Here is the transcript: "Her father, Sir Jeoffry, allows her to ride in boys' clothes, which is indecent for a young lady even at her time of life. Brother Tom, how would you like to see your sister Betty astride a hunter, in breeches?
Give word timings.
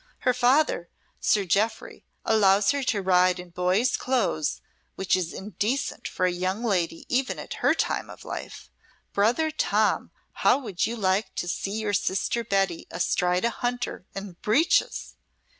"Her 0.21 0.33
father, 0.33 0.89
Sir 1.19 1.45
Jeoffry, 1.45 2.03
allows 2.25 2.71
her 2.71 2.81
to 2.85 3.03
ride 3.03 3.39
in 3.39 3.51
boys' 3.51 3.95
clothes, 3.97 4.59
which 4.95 5.15
is 5.15 5.31
indecent 5.31 6.07
for 6.07 6.25
a 6.25 6.31
young 6.31 6.63
lady 6.63 7.05
even 7.07 7.37
at 7.37 7.53
her 7.61 7.75
time 7.75 8.09
of 8.09 8.25
life. 8.25 8.71
Brother 9.13 9.51
Tom, 9.51 10.09
how 10.41 10.57
would 10.57 10.87
you 10.87 10.95
like 10.95 11.35
to 11.35 11.47
see 11.47 11.73
your 11.81 11.93
sister 11.93 12.43
Betty 12.43 12.87
astride 12.89 13.45
a 13.45 13.51
hunter, 13.51 14.07
in 14.15 14.31
breeches? 14.41 15.17